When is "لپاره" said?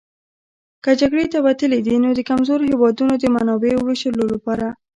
4.33-4.67